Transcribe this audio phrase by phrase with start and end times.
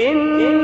[0.00, 0.59] إن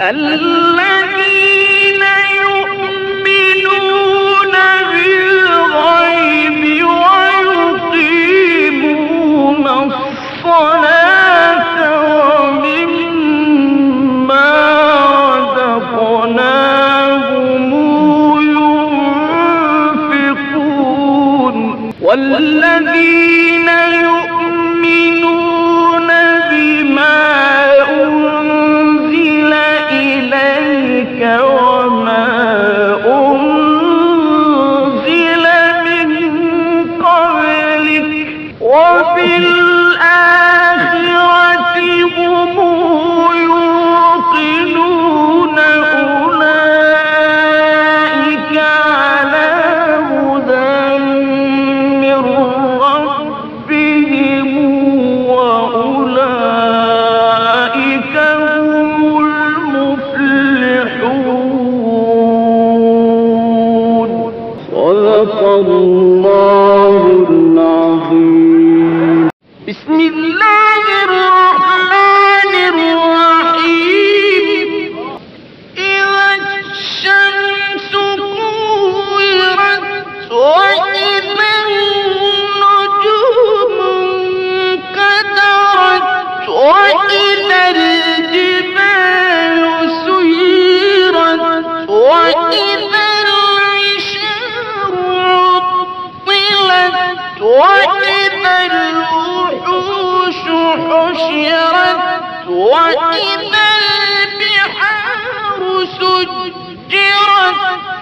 [0.00, 1.55] الذي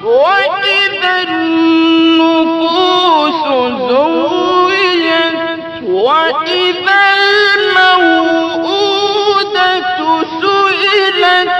[0.05, 2.65] وإذا النفوس
[5.89, 7.01] وإذا
[8.65, 9.99] الموءودة
[10.41, 11.53] سئلت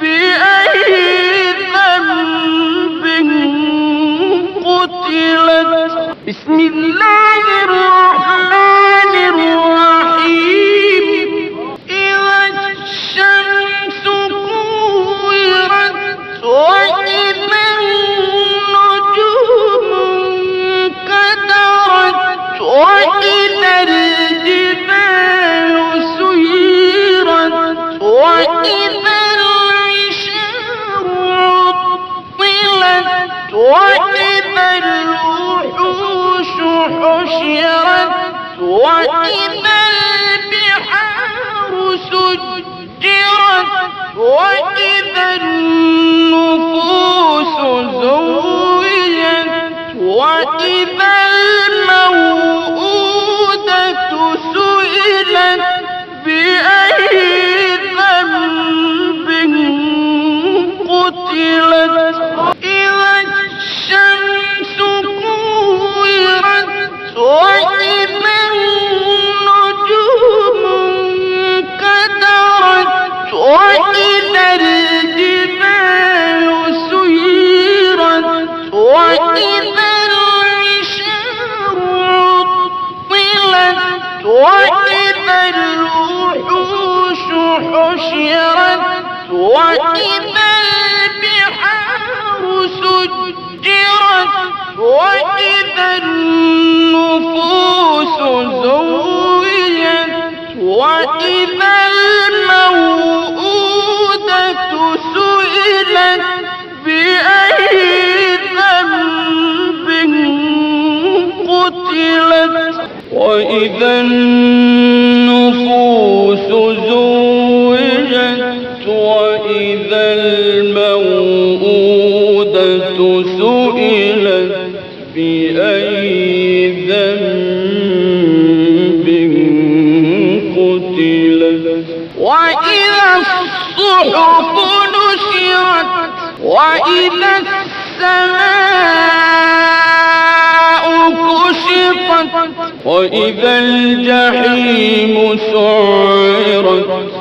[0.00, 3.04] بأي ذنب
[4.64, 5.94] قتلت
[6.28, 9.91] بسم الله الرحمن الرحيم
[38.82, 39.78] وإذا
[40.28, 41.72] البحار
[42.10, 43.70] سجرت
[46.32, 47.56] النفوس
[48.02, 49.50] زوجت
[49.96, 51.01] وإذا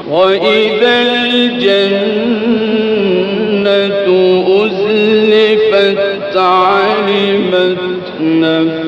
[0.09, 1.01] وإذا
[2.71, 4.07] الجنة
[4.65, 7.77] أزلفت علمت
[8.21, 8.80] نفس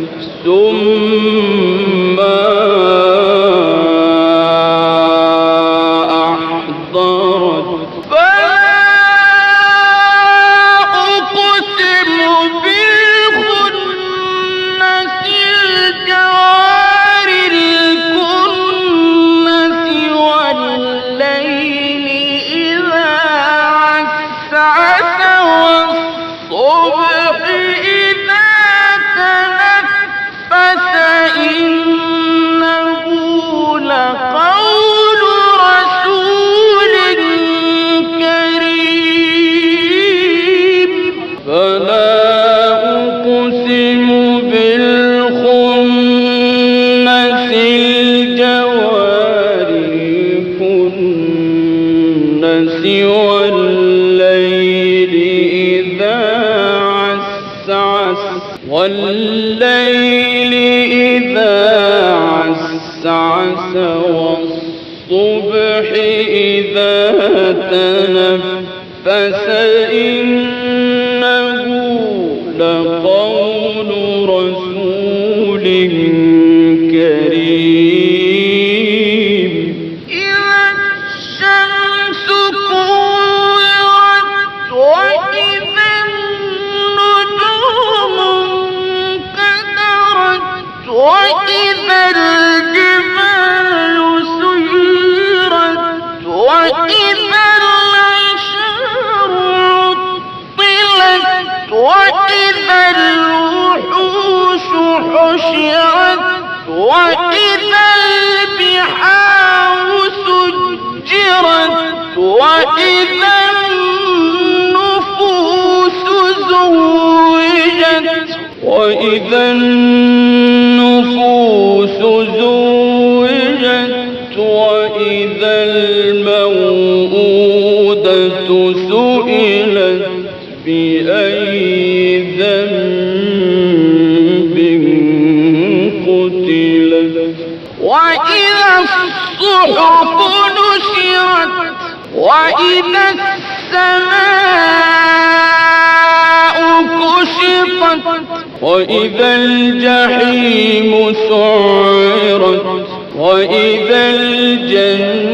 [148.90, 152.86] وإذا الجحيم سعرت
[153.18, 155.34] وإذا الجنة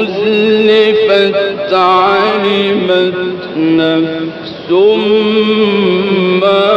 [0.00, 3.14] أزلفت علمت
[3.56, 4.70] نفس
[6.40, 6.72] ما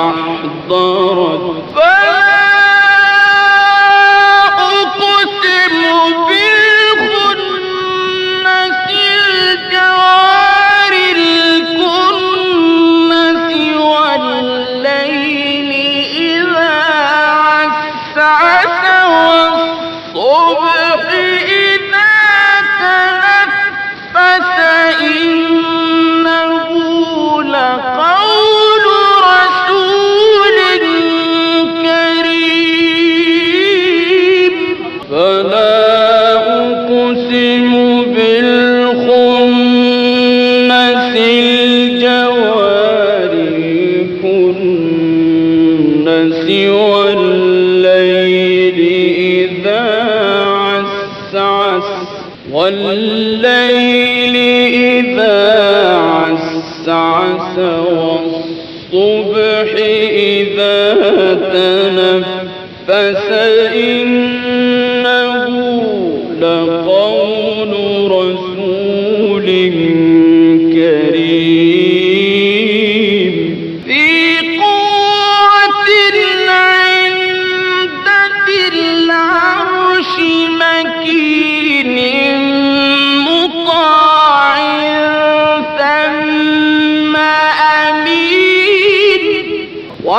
[0.00, 1.93] أحضرت.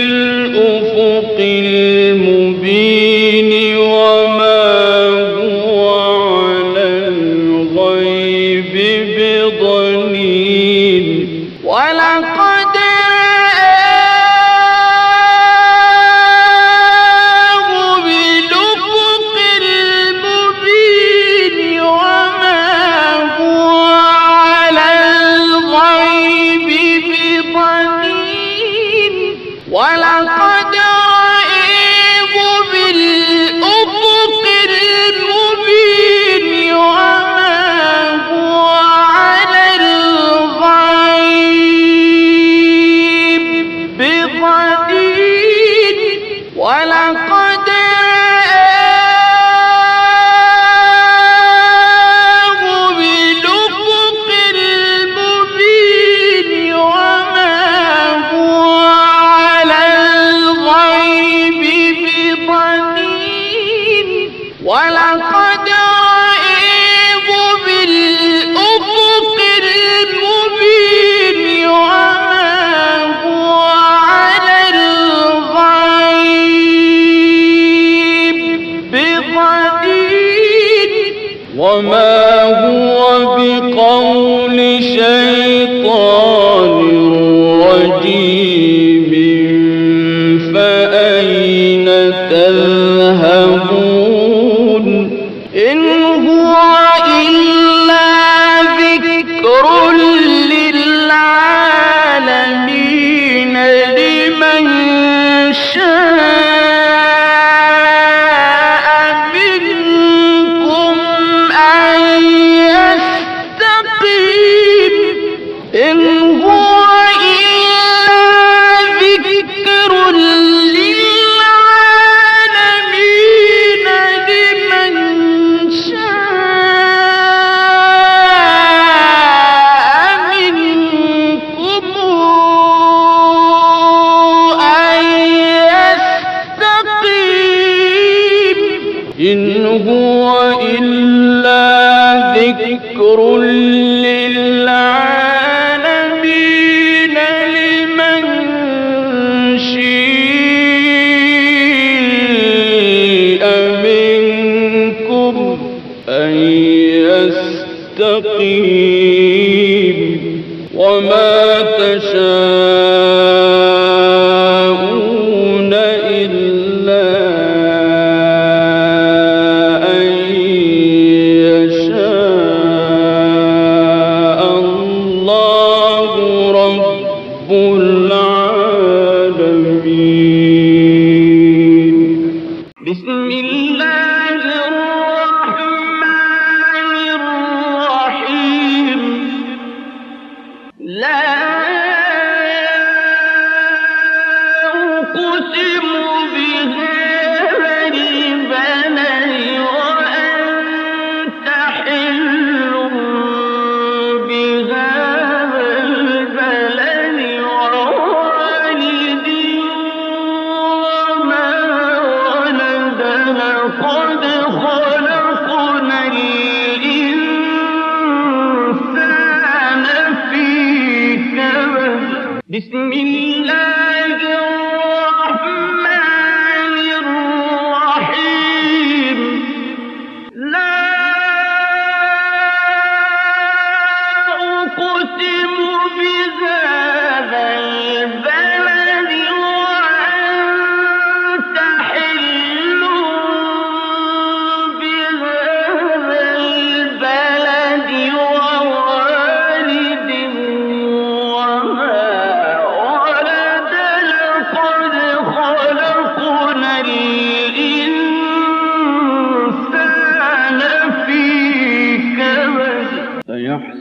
[81.59, 83.88] وما هو بقول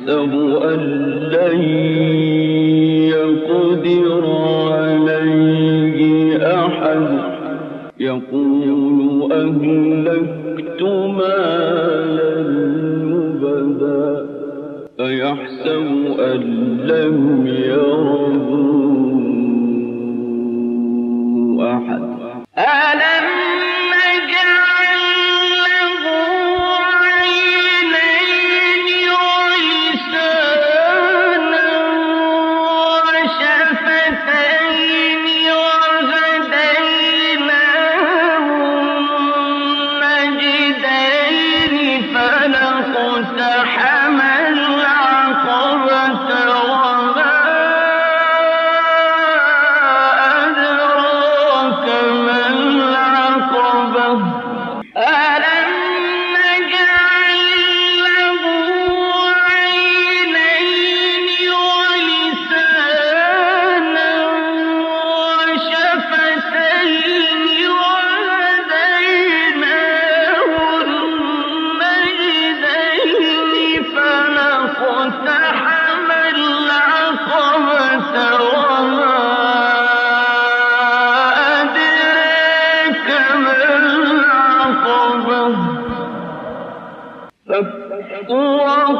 [0.08, 1.87] كفروا بآياتنا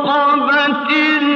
[0.08, 1.27] هم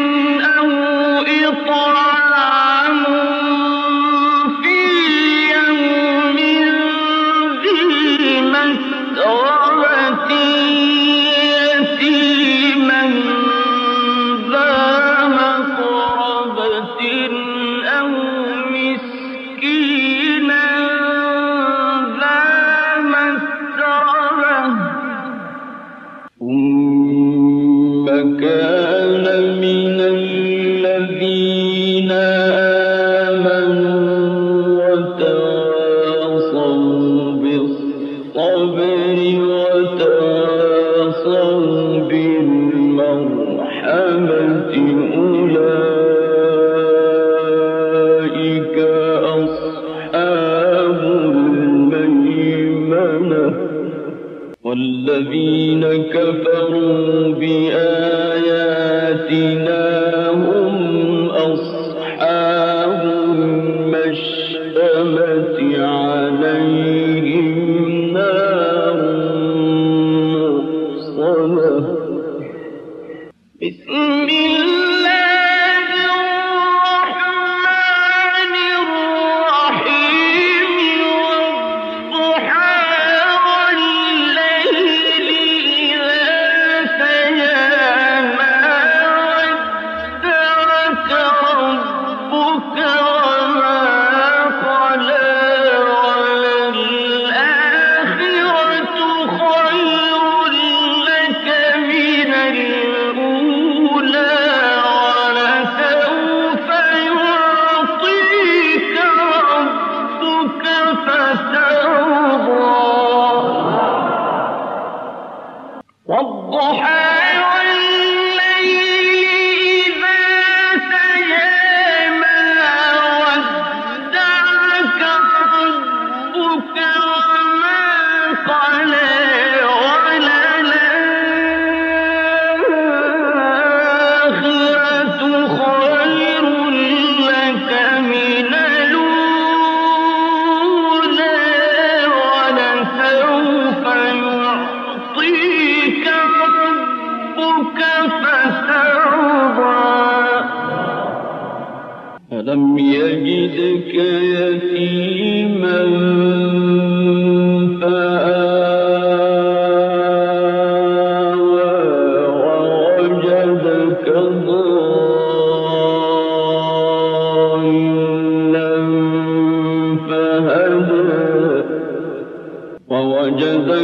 [173.39, 173.84] فأما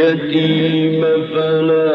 [0.00, 1.02] اليتيم
[1.34, 1.85] فلا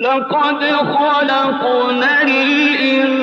[0.00, 3.14] لقد خلقنا الإنسان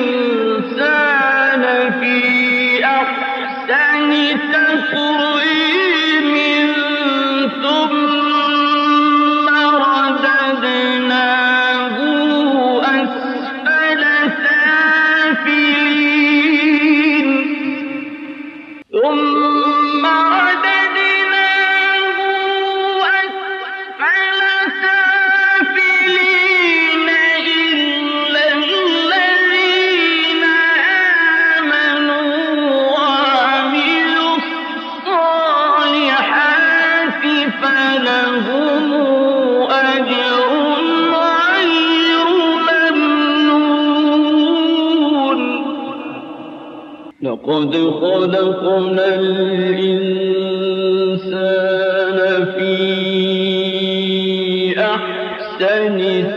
[2.00, 4.10] في أحسن
[4.52, 5.37] تقويم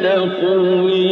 [0.04, 1.11] تقويم.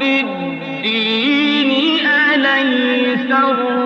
[0.00, 1.70] بالدين
[2.06, 3.83] أليس الله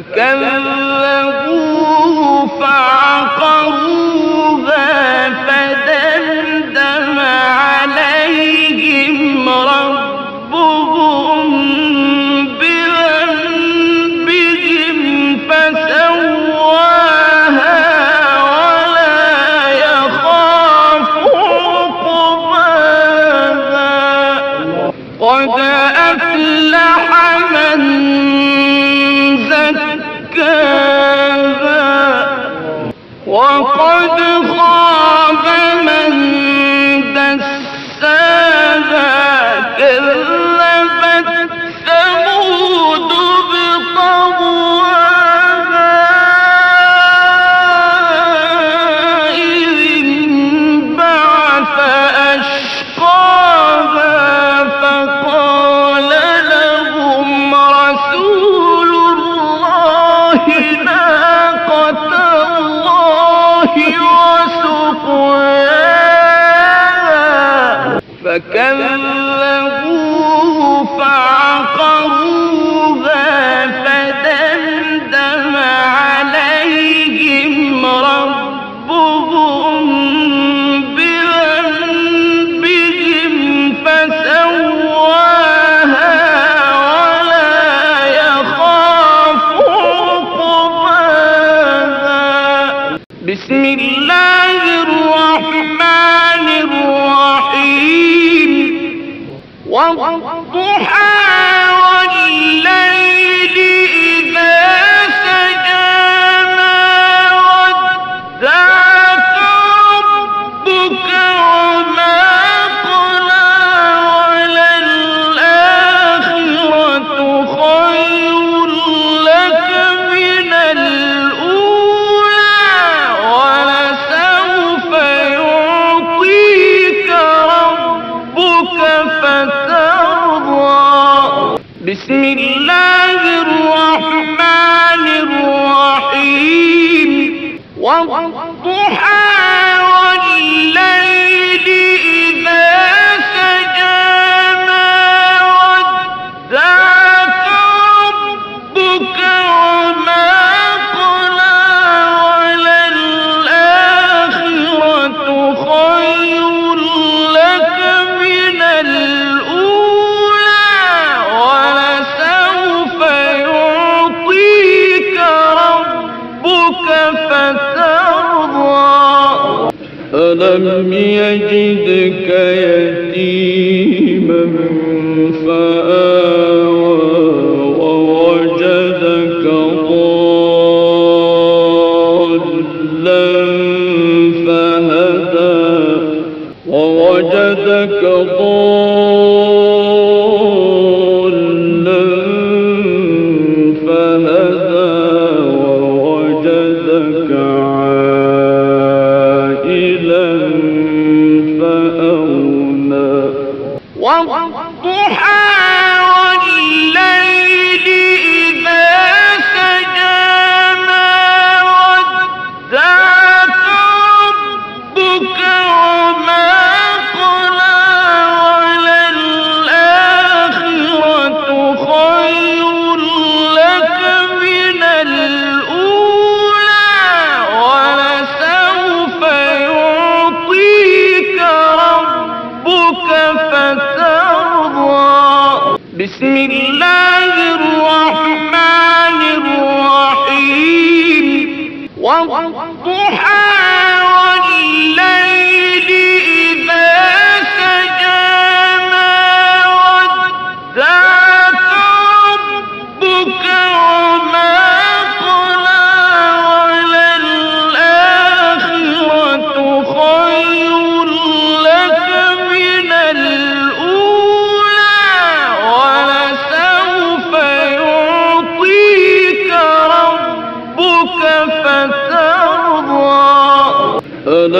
[0.00, 0.55] فكم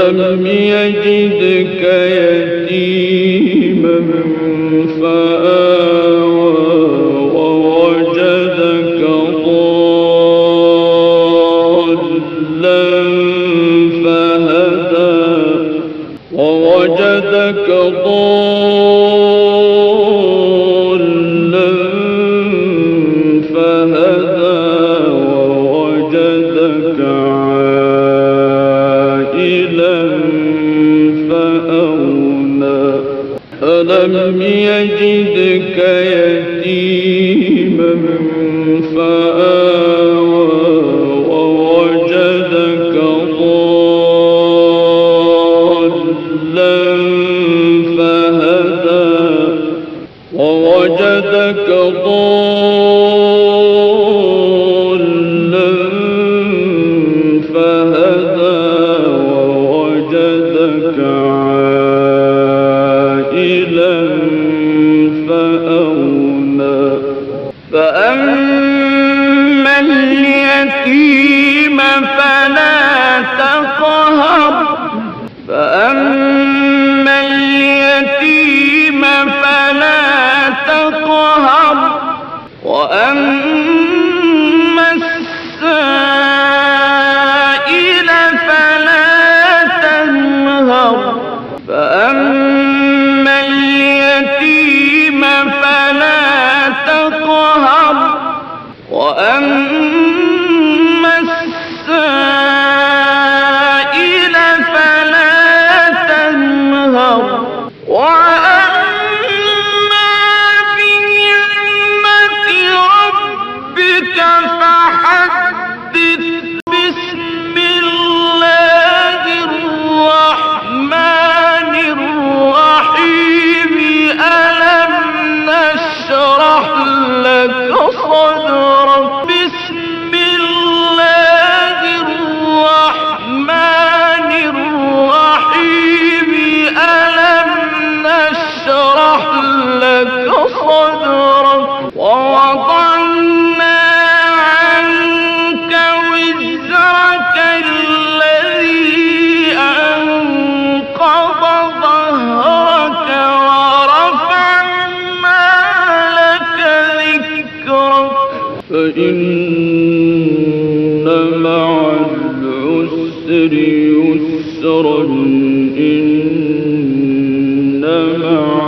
[0.06, 1.75] ألم يجدك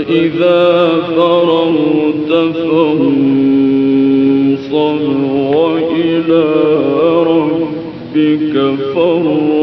[0.02, 3.12] فإذا فرغت فانصب
[5.56, 6.46] وإلى
[7.24, 8.56] ربك
[8.94, 9.61] فارغب.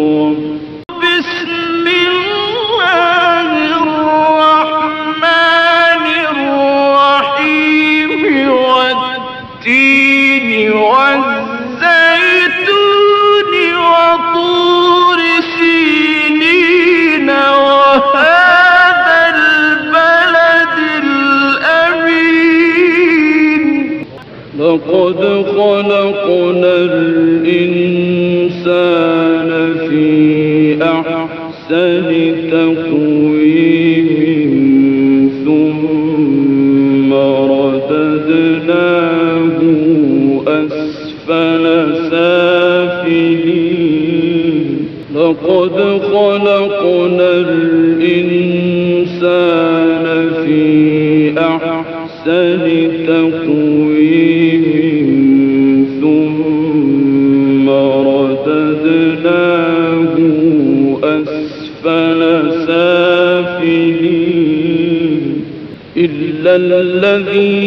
[67.05, 67.58] الذي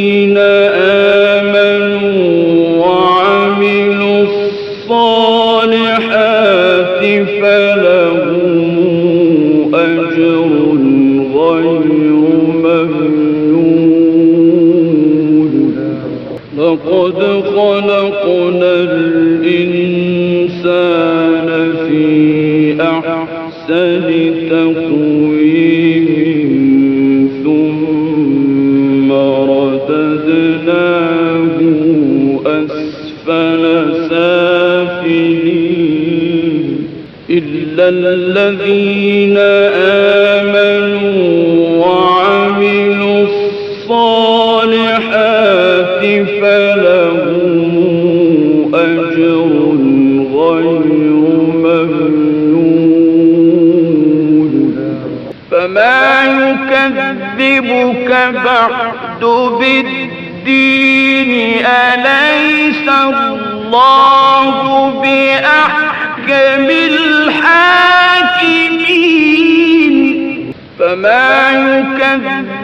[70.92, 71.52] فما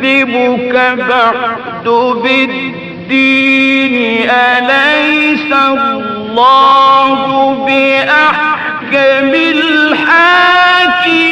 [0.03, 0.75] يكذبك
[1.09, 1.87] بعد
[2.23, 3.95] بالدين
[4.29, 11.26] أليس الله بأحكم الحاكم